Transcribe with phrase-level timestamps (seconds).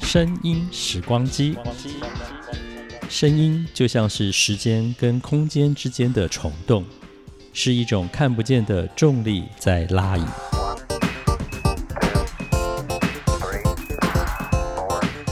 [0.00, 1.56] 声音时光机，
[3.08, 6.84] 声音就像是时间跟空间之间的虫洞，
[7.52, 10.24] 是一种看不见的重力在拉引。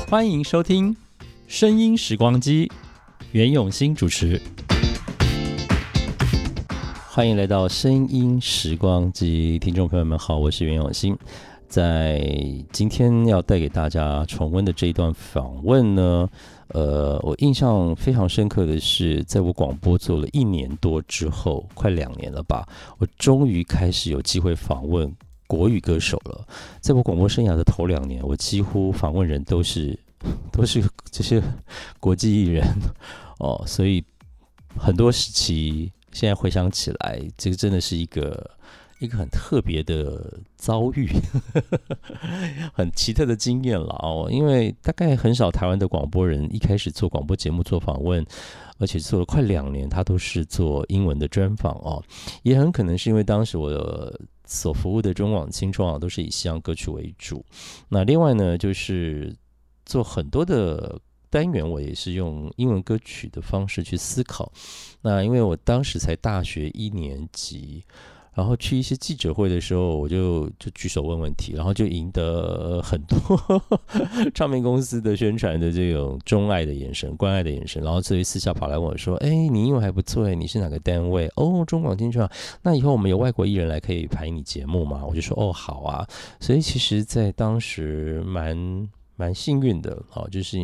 [0.08, 0.94] 欢迎收听
[1.46, 2.66] 《声音时光机》，
[3.32, 4.40] 袁永新主持。
[7.08, 11.16] 欢迎来到《声音时光机》，听众朋友们好，我是袁永新。
[11.68, 12.20] 在
[12.72, 16.28] 今天要带给大家重温的这一段访问呢，
[16.68, 22.66] 呃，我印象非常深刻的是，在我广播做了一年多之后，快两年了吧，
[22.98, 25.12] 我终于开始有机会访问
[25.46, 26.46] 国语歌手了。
[26.80, 29.98] 在我广播生涯的头两年，我几乎访问人都是
[30.52, 31.42] 都是这些
[32.00, 32.64] 国际艺人
[33.38, 34.02] 哦，所以
[34.76, 35.90] 很多时期。
[36.12, 38.50] 现在回想起来，这个真的是一个
[38.98, 41.08] 一个很特别的遭遇，
[42.72, 44.28] 很奇特的经验了哦。
[44.30, 48.24] 因为大概很少台湾的广播人一开始做广播节目做访问，
[48.78, 52.02] 而且做了快两年，他都是做英文的专访哦。
[52.42, 54.12] 也很可能是因为当时我
[54.44, 57.44] 所服务的中广、青中啊，都是以西洋歌曲为主。
[57.88, 59.34] 那另外呢，就是
[59.84, 60.98] 做很多的。
[61.28, 64.50] 单元我也是用英文歌曲的方式去思考。
[65.02, 67.84] 那因为我当时才大学一年级，
[68.36, 73.62] 然后去一些记者会的时候，我就就举手问问题，然后就赢得很多
[74.34, 77.82] 唱片公司的宣传的这种钟爱的眼神、关爱的眼神。
[77.82, 81.26] 然后所以私下跑来问我说：“哎，你英文还不错哎，你是哪个单位？
[81.36, 82.18] 哦，中广金曲。
[82.62, 86.06] 那以后我们有外国艺人来可以排你节目吗？”我就说：“哦，好啊。”
[86.38, 88.88] 所以其实，在当时蛮。
[89.18, 90.58] 蛮幸运的，好，就是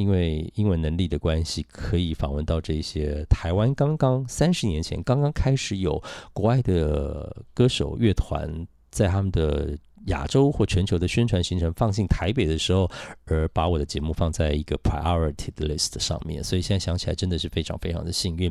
[0.00, 9.76] 因为英文能力的关系，可以访问到这些台湾刚刚三十年前刚刚开始有国外的歌手乐团在他们的。
[10.06, 12.90] 亚洲或全球的宣传行程放进台北的时候，
[13.26, 18.50] 而把我的节目放在一个 priority 的 list 上面，所以现在想起来真的是非常非常的幸运。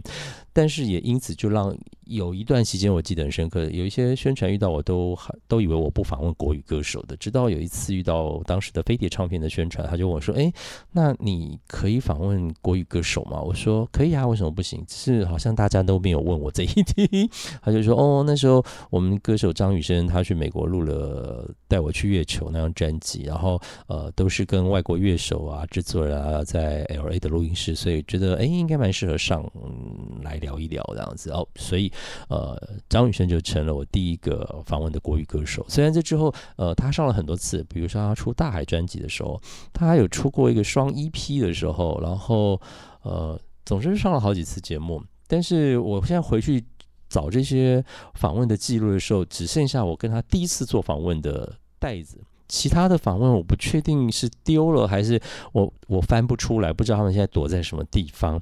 [0.53, 1.75] 但是也因此就让
[2.09, 10.51] 有一段时间我记得很深刻，有一些宣传遇到我都都以为我不访问国语歌手的，直到有一次遇到当时的飞碟唱片的宣传，他就问我说：“哎，
[10.91, 14.83] 那你可以访问国语歌手吗？”我说：“可以啊，为什么不行？
[14.89, 17.29] 是好像大家都没有问我这一题。”
[17.61, 29.47] 他就说：“哦，那时候我们歌手张雨生他去美国录了。”带我去月球那张专辑，然后呃都是跟外国乐手啊、制作人啊在 L A 的录音室，所以觉得哎应该蛮适合上
[30.23, 31.91] 来聊一聊这样子哦，所以
[32.29, 35.65] 呃张雨生就成了我第一个访问的国语歌手。
[35.67, 39.41] 虽然这之后呃他上了很多次，比如说他出大海专辑的时候，
[39.73, 42.59] 他还有出过一个双 EP 的时候，然后
[43.03, 46.63] 呃总之上了好几次节目，但是我现在回去。
[47.11, 47.83] 找这些
[48.13, 55.19] 访问的记录的时候，只剩下我跟他第一次做访问的袋子，其他的访问我不确定是丢了还是
[55.51, 58.39] 我我翻不出来，不知道他们现在躲在什么地方。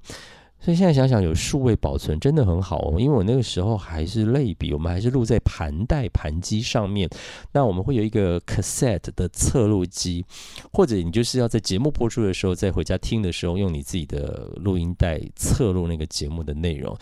[0.60, 3.00] 所以现在想想，有数位保存真的很好哦。
[3.00, 7.08] 因为我那个时候还是类比，我们还是录在盘带盘机上面。
[7.54, 10.26] 那我们会有一个 cassette 的侧录机，
[10.74, 16.98] 或者你就是要在节目播出的时候，在回家听的时候，用你自己的录音带侧录那个节目的内容。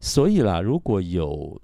[0.00, 1.60] 所以啦，如果有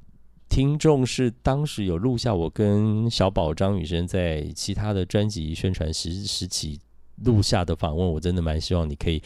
[0.49, 6.78] 听众是当时有录下我跟小宝张雨生在其他的专辑宣传时时期
[7.25, 9.23] 录下的访问，我真的蛮希望你可以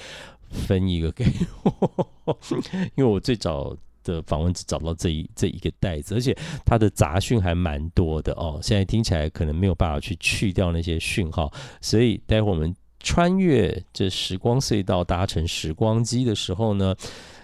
[0.51, 1.25] 分一个给
[1.65, 2.39] 我，
[2.97, 8.59] 因为我最早的访问只找到这一这一个袋子，而且它的杂讯还蛮多的哦。
[8.63, 16.95] 现在听起来可能没有办法去去掉那些讯号，所以待会我们穿越这时光隧道，搭乘时光机的时候呢？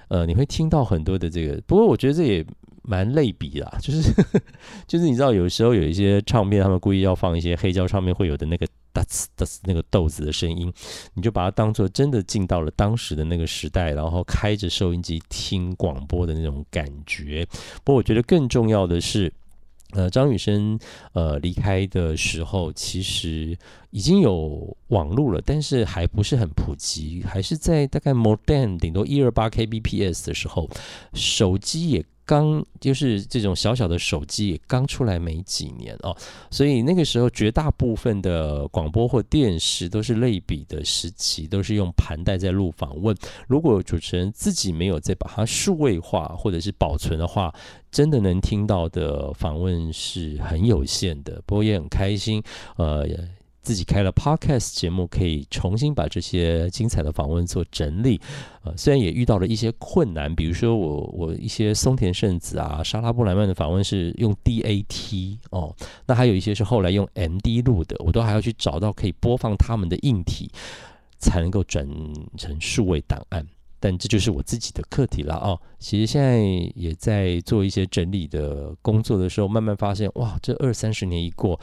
[0.08, 2.46] 呃，你会听到很多的这个，不过我觉得这也
[2.82, 4.12] 蛮类比啦，就是
[4.86, 8.64] 就是你知道，有时候有一些唱片，他们故意要放一些黑胶唱片会有的那个
[8.96, 10.72] 哒呲哒呲那个豆子的声音，
[11.14, 17.46] 你就把它当做真的进到了当时的那个时代，然后开着收音机听广播的那种感觉。
[17.84, 19.32] 不过我觉得更重要的是。
[19.92, 20.76] 呃，张雨生
[21.12, 23.56] 呃离开的时候，其实
[23.90, 30.68] 已经有网络了，但是还不是很普及，还是在大概 modem 顶多一二八 kbps 的时候，
[31.14, 32.04] 手机也。
[32.26, 36.14] 刚就是这种小小的手机也刚出来没几年哦，
[36.50, 43.16] 所以那个时候绝大部分的广播或电视都是类比的时期，都是用盘带在录访问。
[43.46, 47.54] 如果主持人自己没有再把它数位化或者是保存的话，
[47.92, 51.40] 真的能听到的访问是很有限的。
[51.46, 52.42] 不过也很开心，
[52.76, 53.06] 呃。
[53.66, 58.20] 自己开了 podcast 节目，可以重新把这些精彩的访问做整理。
[58.62, 65.74] 呃，虽然也遇到了一些困难，比如说我我一些松田圣子啊、莎拉布莱曼的访问是用 DAT 哦，
[66.06, 70.48] 那还有一些是后来用 MD 录的，我都还要去找到可以播放他们的硬体，
[71.18, 71.84] 才能够转
[72.36, 73.44] 成数位档案。
[73.80, 75.60] 但这就是我自己的课题了哦。
[75.80, 76.38] 其实现在
[76.76, 81.58] 也在做一些整理的工作的时候，慢慢发现，哇，这二三十年一过，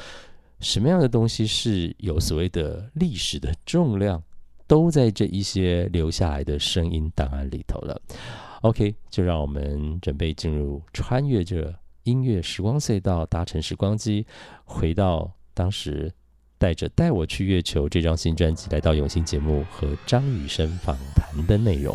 [0.59, 4.21] 什么样的东西是有所谓的历史的重量，
[4.67, 8.01] 都在这一些留下来的声音档案里头了。
[8.61, 11.73] OK，就让我们准备进入穿越这
[12.03, 14.25] 音乐时光隧道，搭乘时光机，
[14.65, 16.11] 回到当时。
[16.59, 21.93] 带着《带我去月球》这张新专辑来到永兴节目和张雨生访谈的内容。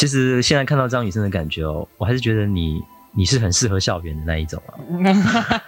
[0.00, 2.82] 其实现在看到张雨生的感觉哦，我还是觉得你
[3.12, 4.72] 你是很适合校园的那一种啊。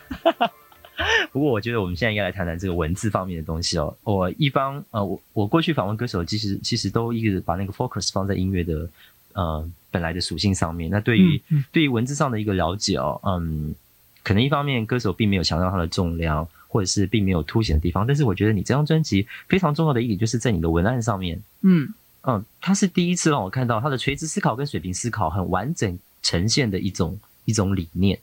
[1.30, 3.94] 不过我觉得我们现在应该来谈谈这个文字方面的东西哦。
[4.04, 8.88] 我一方呃，我我过去访问歌手，其实其实都一直把那个 focus 放在音乐的
[9.34, 9.70] 呃。
[9.90, 13.74] 本来的属性上面，那对于对于文字上的一个了解哦，嗯，
[14.22, 28.18] 可能一方面歌手并没有强调它的重量，或者是并没有凸显的地方，但是我觉得你这张专辑非常重要的一点，就是在你的文案上面，嗯嗯，他是第一次让我看到他的垂直思考跟水平思考很完整呈现的一种一种理念，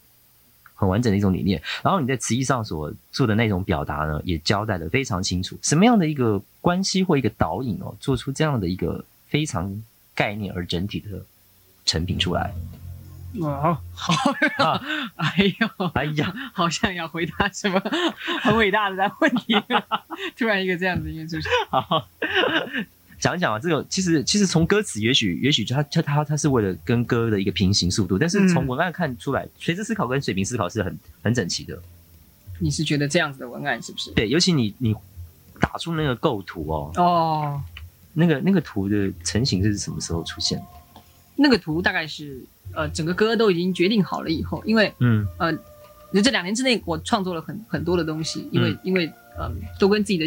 [0.74, 1.62] 很完整的一种理念。
[1.82, 9.82] 然后你在词义上所做的那种表达呢，也交代的非常清楚，什么样的一个关系或一个导引哦，做出这样的一个非常
[10.14, 11.22] 概念而整体的。
[11.86, 12.54] 成品出来，
[13.40, 14.14] 哇，好，
[15.16, 17.80] 哎呦，哎呀， 好像要回答什么
[18.42, 19.56] 很伟大的问题，
[20.36, 22.06] 突然一个这样子一个出现，好，
[23.20, 31.78] 讲一讲啊，这个其实其实从歌词，也许也许他他他他是为了跟歌的一个平行速度，但是从文案看出来，垂直思考跟水平思考是很很整齐的。
[32.58, 34.10] 你是觉得这样子的文案是不是？
[34.12, 34.94] 对，尤其你你
[35.60, 37.62] 打出那个构图哦，哦，
[38.14, 40.60] 那个那个图的成型是什么时候出现？
[41.36, 42.42] 那个图大概是
[42.72, 45.52] 呃，整个歌都已经决定好了以后，因为嗯呃，
[46.22, 50.26] 这两年之内我创作了很很多的东西，因为因为嗯，都跟自己的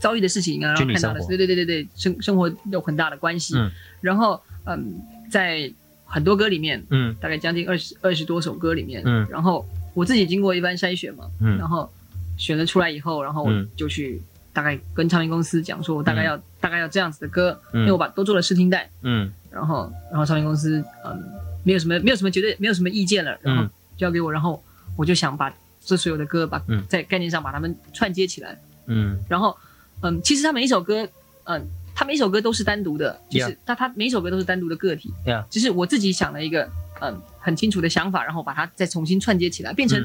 [0.00, 3.54] 遭遇的事情啊，然后看到的，对对对对对，生生活有很大的关系。
[3.56, 3.70] 嗯，
[4.00, 5.00] 然后嗯，
[5.30, 5.70] 在
[6.04, 9.64] 很多歌里面，嗯，大概将近二十二十多首歌里面，嗯，然后
[9.94, 11.88] 我自己经过一番筛选嘛，嗯，然后
[12.36, 14.20] 选了出来以后，然后我就去
[14.52, 19.30] 大概跟唱片公司讲说，我大概要大概要这样子的歌，因为我把都做了试听带，嗯。
[19.50, 21.24] 然后，然后唱片公司嗯，
[21.64, 24.62] 没有什么，没有什么绝对，没有什么意见了，然后交给我，然后
[24.96, 25.52] 我就想把
[25.84, 28.56] 这所有的歌，把在概念上把它们串接起来，
[28.86, 29.58] 嗯，然后
[30.02, 31.08] 嗯，其实他每一首歌，
[31.44, 36.68] 嗯，他每一首歌都是单独的，就是他他每一首歌都是单独的个体，对啊，就是我自己想了一个
[37.00, 40.00] 嗯很清楚的想法，然后把它再重新串接起来，变成，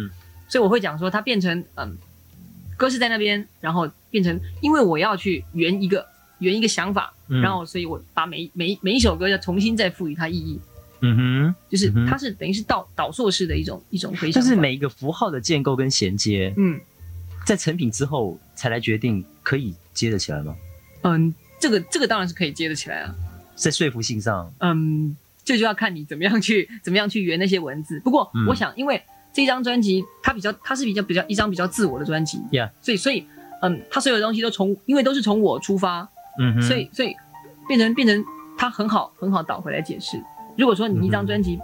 [0.47, 1.97] 所以我会讲说它变成嗯，
[2.77, 6.05] 歌是在那边，然后变成，因为我要去圆一个。
[6.39, 10.59] 圆一个想法，然后，所以我把每每每一首歌要重新再赋予它意义。
[10.99, 16.53] 嗯哼，就是它是等于是导导数式的一种一种回想，就是每一个符号的建构跟衔接。
[16.57, 16.77] 嗯，
[17.45, 20.53] 在成品之后才来决定可以接得起来吗？
[21.03, 23.15] 嗯，这个这个当然是可以接得起来啊，
[23.55, 25.15] 在说服性上，嗯，
[25.45, 27.99] 这就要看你怎么样去 怎么样去圆那些文字。
[27.99, 29.01] 不过，我想，因为
[29.31, 33.25] 这张专辑它比较它是比较比较一张比较自我的专辑，Yeah，所以所以
[33.61, 36.09] 嗯，它所有的东西都从因为都是从我出发。
[36.37, 37.15] 嗯，所以所以
[37.67, 38.21] 变成变成
[38.57, 40.21] 它很好很好倒回来解释。
[40.57, 41.57] 如果说你一张专辑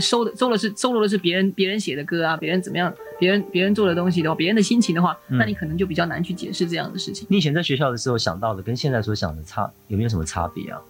[0.00, 7.26] 收的收的是收录的是别人别人写的歌啊，别人怎么样，别人别人做的东西的话，别人的心情的话，那你可能就比较难去解释这样的事情。
[7.30, 10.80] 你以前在学校的时候想到的，跟现在所想的差有没有什么差别啊？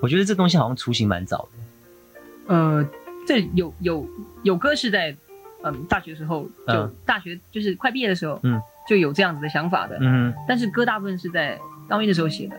[0.00, 2.54] 我觉得这东西好像雏形蛮早的。
[2.54, 2.88] 呃，
[3.26, 4.08] 这有有
[4.42, 5.16] 有歌是在
[5.62, 11.58] 嗯大学时候就大学就是快毕业的时候嗯就有这样子的想法的嗯，但是歌大部分是在。
[11.88, 12.56] 当兵的时候写的，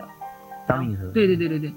[0.66, 1.72] 当兵的时候，对对对对对，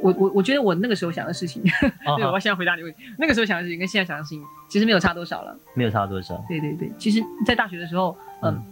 [0.00, 1.62] 我我我觉得我那个时候想的事情，
[2.16, 8.62] 对，我现在回答你问题，那个时候想的事情跟现在想的事情其实没有差多少了，没有差多少，对对对，其实，在大学的时候，嗯，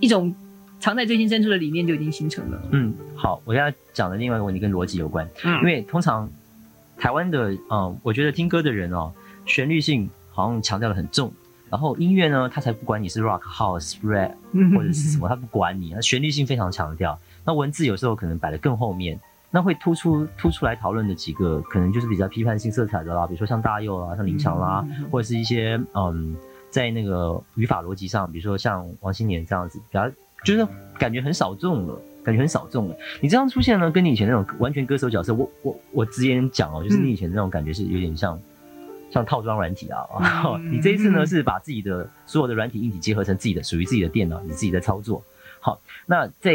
[0.00, 0.34] 一种
[0.78, 2.62] 藏在最心深处的理念就已经形成了。
[2.70, 6.28] 嗯，好，我现在讲的另外一个问题跟逻辑有关，嗯，因为通常
[6.98, 9.12] 台湾的，嗯，我觉得听歌的人哦，
[9.46, 11.32] 旋律性好像强调的很重。
[11.70, 14.32] 然后音乐呢，他才不管你是 rock house rap
[14.76, 17.18] 或者是什么， 他不管你，他旋律性非常强调。
[17.46, 19.18] 那文字有时候可能摆的更后面，
[19.52, 26.34] 那会突出突出来讨论的几个，可能就是比较批判性色彩的啦，比如说像大佑啊，像林强啦，或者是一些嗯，
[26.70, 30.10] 在那个语法逻辑上，比如说像王心莲这样子，比较
[30.44, 30.66] 就是
[30.98, 32.96] 感觉很少众了，感觉很少众了。
[33.20, 38.40] 你这样出现呢，跟你以前那种完全歌手角色，我我我直言讲哦，就是你以前那种感觉是有点像。
[39.10, 40.06] 像套装软体啊，
[40.72, 45.22] 你这一次呢是把自己的所有的软体硬体结合成自己的属于自己的电脑，你自己在操作。
[45.60, 46.54] 好，那在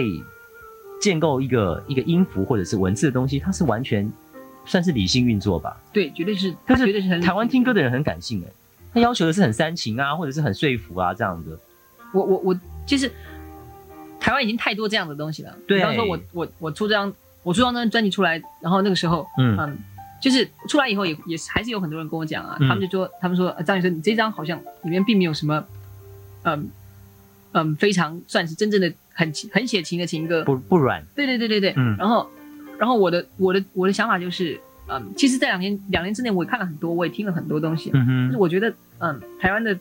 [1.07, 4.11] 建构一个一个音符或者是文字的东西，它是完全
[4.65, 5.81] 算是理性运作吧？
[5.93, 6.53] 对，绝对是。
[6.65, 8.51] 但是绝对是台湾听歌的人很感性哎，
[8.93, 11.57] 他要求的是很煽情啊，或者是很说服啊这样的。
[12.13, 13.09] 我我我其实
[14.19, 15.55] 台湾已经太多这样的东西了。
[15.65, 19.77] 对，比方说我我我出这张我出这张专辑出来，然后那个时候嗯。
[20.19, 25.63] 就是出来以后也也是还是有很多人跟我讲啊，他们就说他们说张雨生你这张好像里面并没有什么，
[26.41, 26.71] 嗯
[27.51, 31.03] 嗯非常算是真正的很很写情的情歌，不不软。
[31.15, 31.73] 对对对对对。
[31.75, 31.97] 嗯。
[31.97, 32.29] 然后
[32.77, 37.89] 然后我的我的我的想法就是，嗯，其实，在两年两年之内，我也看了很多，我也听了很多东西。
[37.93, 38.27] 嗯哼。
[38.27, 39.77] 就是我觉得，嗯，台湾的，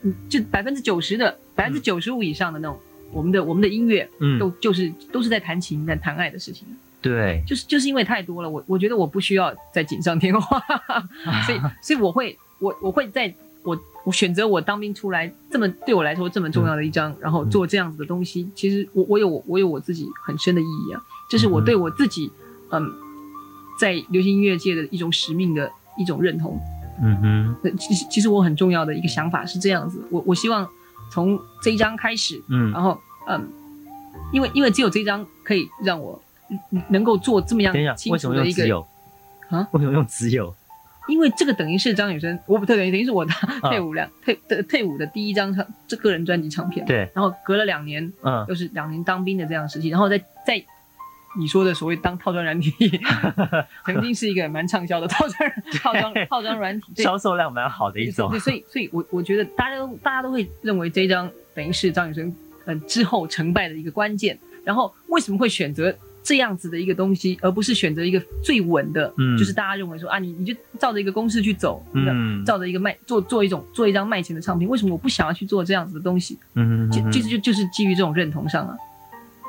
[0.00, 2.78] 嗯，就百分之九十的百分之九十五以上的那种，
[3.12, 6.66] 我们的我们的音乐，嗯，都就是都是在谈情在谈爱的事情。
[7.02, 10.58] 对，就是就是因为太多了，我我觉得我不需要再锦上添花，
[11.44, 22.30] 所以 所以我会我我会在我我选择我当兵出来这么对我来说这么重要的一张，然后做这样子的东西，其实我我有我有我自己很深的意义啊，这是我对我自己
[22.70, 22.90] 嗯
[23.80, 26.58] 在流行音乐界的一种使命的一种认同，
[27.02, 30.68] 嗯哼，其实其实我很重要的一个想法是这样子，我我希望
[31.10, 33.48] 从这一张开始，嗯，然后嗯，
[34.32, 36.20] 因为因为只有这一张可以让我。
[36.90, 38.62] 能够做这么样清楚的一个
[39.48, 39.66] 啊？
[39.72, 40.54] 为什么用只有？
[41.08, 43.32] 因为这个等于是张雨生，我不特等于等于是我的
[43.62, 46.86] 退伍两退的退伍的第一张唱这个人专辑唱片。
[46.86, 50.62] 对，然后隔了两年，嗯，又是两年当兵的这样时期，然后再再
[51.38, 52.72] 你说的所谓当套装软体，
[53.86, 55.50] 曾经是一个蛮畅销的套装
[55.82, 58.30] 套装套装软体，销售量蛮好的一种。
[58.30, 62.34] 对，所以所以我我觉得大家都大家都会认为这张等于是张雨生
[62.66, 64.38] 嗯之后成败的一个关键。
[64.64, 65.92] 然后为什么会选择？
[66.22, 76.38] 这样子的一个东西，而不是选择一个最稳的，嗯，就是大家认为说啊，你你就照着一个公式去走，嗯，照着一个卖做做一种做一张卖钱的唱片，为什么我不想要去做这样子的东西？
[76.54, 78.76] 嗯，其其实就就是基于这种认同上啊。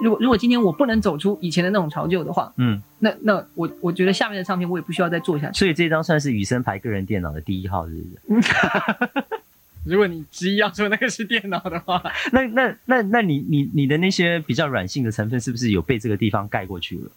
[0.02, 5.60] 如果如果今天我不能走出以前的那种潮旧的话，嗯，那那我我觉得下面的唱片我也不需要再做下去。
[5.60, 8.50] 所以这张算是雨生牌个人电脑的第一号，是不是？
[9.86, 17.12] 如果你执意要说那个是电脑的话， 那那那那你你你的那些比较软性的成分是不是有被这个地方盖过去了？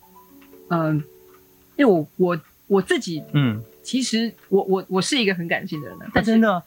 [0.70, 0.96] 嗯，
[1.76, 6.62] 因为我我我自己，嗯，其实我我我是一个很感性的人，但真的，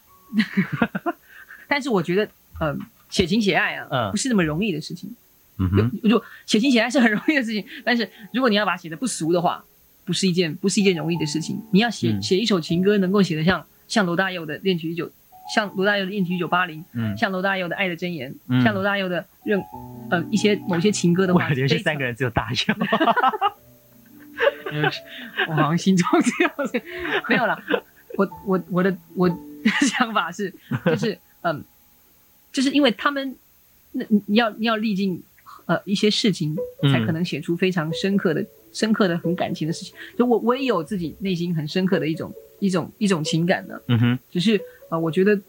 [1.68, 2.29] 但是我觉得，
[2.62, 2.79] 嗯，
[3.10, 5.13] 写情写爱啊，嗯，不是那么容易的事情。
[5.58, 9.62] 嗯哼，就写情写爱是很容易的事情，但是如果你要把它写的不俗的话，
[10.06, 11.62] 不是一件不是一件容易的事情。
[11.72, 15.08] 你要写写一首情歌，能够写得像像罗大佑的《恋曲一九》。
[15.53, 19.62] 像罗大佑的《恋曲一九八零》，嗯，像罗大佑的《爱的箴言》，嗯，像罗大佑的任，
[20.10, 22.75] 呃，一些某些情歌的话，我连续三个人只有大佑，
[25.50, 26.82] 我好像心中这样子，
[27.27, 27.62] 没有了。
[28.18, 29.36] 我我我的我的
[29.88, 30.53] 想法是，
[30.86, 31.63] 就是 嗯，
[32.51, 33.36] 就是因为他们，
[33.94, 35.24] 那你要你要历尽
[35.65, 36.56] 呃一些事情，
[36.91, 39.95] 才可能写出非常深刻的、深刻的很感情的事情。
[40.17, 44.59] 就我我也有自己内心很深刻的一种一种一种情感的，嗯哼，只是。
[44.89, 45.39] 啊，我觉得，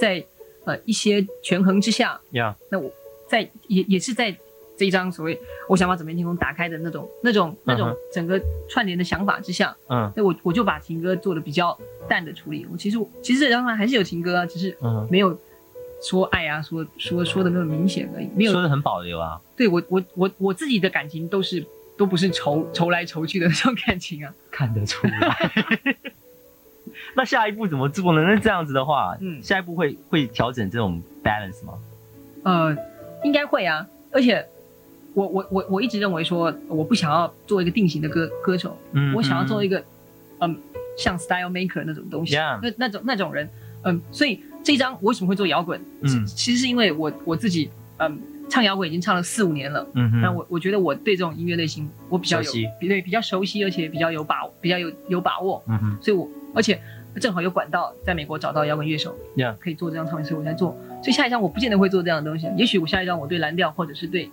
[0.00, 0.24] 在
[0.64, 2.88] 呃一些权衡之下，呀，那我
[3.28, 4.30] 在也也是在
[4.76, 5.36] 这一张所谓
[5.68, 11.76] 我想把整片天空打开的那种那种那种整个串联的想法之下，嗯，那我我就把情歌做的比较
[12.08, 12.64] 淡的处理。
[12.70, 14.78] 我其实其实这张还是有情歌啊，只是
[15.10, 15.36] 没有
[16.00, 19.40] 说爱啊，说说说的那么明显而已，没有说的很保留啊。
[19.56, 21.66] 对我我我我自己的感情都是
[21.96, 25.52] 都不是愁愁来愁去的那种感情啊，看得出来。
[27.16, 28.22] 那下一步怎么做呢？
[28.22, 31.74] 那这样子的话，嗯，下一步会会调整这种 balance 吗？
[32.42, 32.76] 呃，
[33.24, 33.86] 应该会啊。
[34.12, 34.44] 而且，
[35.12, 39.82] 我我我我一直认为说，我不想要做一个定型的歌歌手，嗯，我想要做一个，
[40.40, 40.56] 嗯，
[40.96, 43.48] 像 style maker 那种东西，那那种那种人，
[43.82, 45.80] 嗯，所以这张我为什么会做摇滚？
[46.02, 56.80] 嗯，其实是因为我我自己，嗯，唱摇滚已经唱了四五年了，嗯，那我我觉得我对这种音乐类型我比较有，比对比较熟悉，而且比较有把比较有有把握，嗯哼，所以我而且。
[57.20, 59.16] 正好有管道在美国找到摇滚乐手，
[59.60, 60.76] 可以做这张唱片，所以我在做。
[61.00, 64.28] 所以下一张我不见得会做这样的东西，也许我下一张我对蓝调或者是对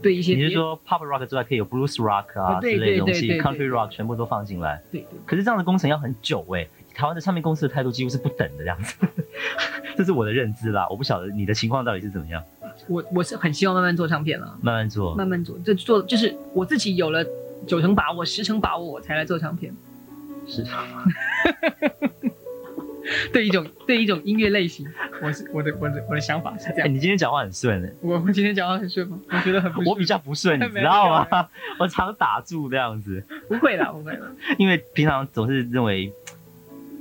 [0.00, 4.80] 对一些，你是说 pop rock 之外可以有 blues rock 啊之类的东西，country rock 全部都放进来。
[4.92, 5.18] 对对。
[5.26, 6.64] 可是这样的工程要很久哎，
[6.94, 8.96] 台湾的唱片公司的态度几乎是不等的这样子，
[9.98, 10.86] 这是我的认知啦。
[10.88, 12.40] 我不晓得你的情况到底是怎么样。
[12.90, 17.24] 我我是很希望慢慢做唱片了，慢慢做，慢慢做，就做就是我自己有了
[17.66, 19.72] 九成把握、十成把握，我才来做唱片。
[20.46, 20.64] 是。
[23.32, 24.86] 对一种对一种音乐类型，
[25.20, 26.88] 我是我的我的我的想法是这样。
[26.88, 29.18] 你今天讲话很顺诶，我我今天讲话很顺吗？
[29.28, 31.26] 我觉得很，我比较不顺， 你知道吗？
[31.80, 33.24] 我常打住这样子。
[33.48, 34.26] 不会啦，不会啦。
[34.58, 36.12] 因为平常总是认为，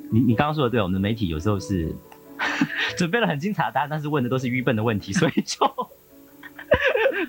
[0.09, 1.93] 你你刚刚说的对，我们的媒体有时候是
[2.97, 5.89] 准备了很精彩的答案，但是问的都是愚笨的问题， 所以就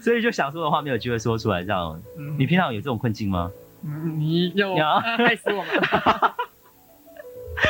[0.02, 1.62] 所以就想说的话没有机会说出来。
[1.62, 2.00] 这样，
[2.38, 3.50] 你平常有这种困境吗？
[3.82, 5.66] 你有害死我们？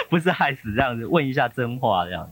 [0.09, 2.29] 不是害死这样子，问一下真话这样。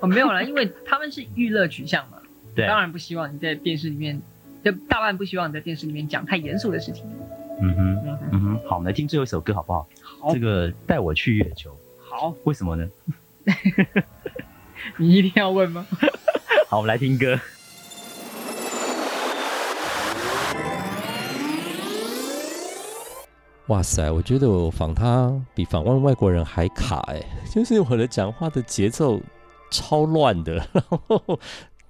[0.00, 2.18] 哦，没有啦，因为他们是娱乐取向嘛，
[2.54, 4.20] 对，当然不希望你在电视里面，
[4.64, 7.04] 就大半不希望你在电视里面讲太严肃的事情。
[7.60, 9.88] 嗯哼，嗯哼，好，我们来听最后一首歌好不好？
[10.20, 11.76] 好，这个带我去月球。
[11.98, 12.88] 好，为什么呢？
[14.96, 15.86] 你一定要问吗？
[16.68, 17.38] 好，我们来听歌。
[23.68, 29.20] 哇塞，我觉得我访他比访问外国人还卡哎，就是我的讲话的节奏
[29.70, 31.38] 超乱的，然后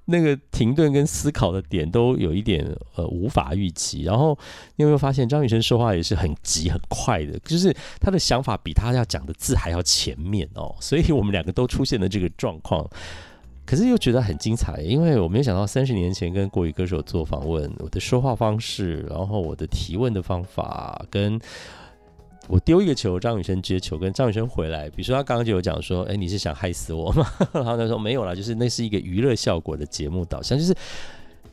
[0.09, 4.03] 那个停顿跟思考的点都有一点呃无法预期。
[4.03, 4.37] 然后
[4.77, 12.89] 你有没有发现张雨生说话也是很急很快的，就是他的想法比他要讲的字还要前面哦， 所以我们两个都出现了这个状况。
[13.67, 21.39] 可是又觉得很精彩，因为我没有想到三十年前跟国语歌手做访问，我的说话方式，然后我的提问的方法，跟
[22.49, 27.27] 我丢一个球，张雨生接球，跟张雨生回来，比如说他刚刚就有讲说，哎，你是想害死我吗？
[27.53, 30.75] 然后他说没有啦，就是那是一个娱乐效果的节目导向，就是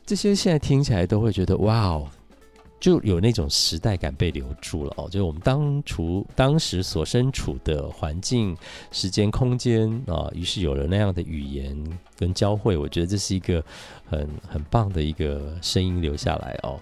[0.04, 2.08] 这些现在听起来都会觉得哇哦。
[2.78, 8.54] 就有那种时代感被留住了哦，就是我们当初当时所身处的环境、
[8.92, 11.74] 时间、空间啊，于是有了那样的语言
[12.18, 13.64] 跟交汇，我觉得这是一个
[14.04, 16.78] 很很棒的一个声音留下来哦。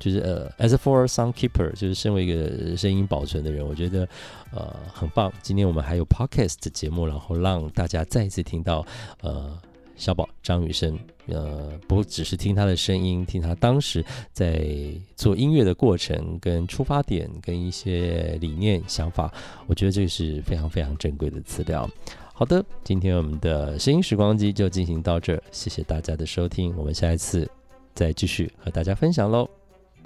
[0.00, 4.08] 就是呃，as for sound keeper，就是身为一个声音保存的人，我觉得
[4.52, 5.32] 呃很棒。
[5.42, 8.84] 今天我们还有 podcast 节目，然后让大家再一次听到
[9.20, 9.56] 呃。
[9.96, 14.02] 小宝张雨生，呃，不只是听他的声音，听他当时
[14.32, 14.66] 在
[15.14, 19.30] 做音乐的过程、跟出发点、跟一些理念想法，
[19.66, 21.86] 我觉得这是非常非常珍贵的资料。
[22.32, 27.46] 好的，今天我们的声音时光机就进行到这儿，谢谢大家的收听，我们下一次
[27.92, 29.46] 再继续和大家分享喽，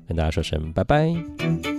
[0.06, 1.73] 跟大家说声拜拜。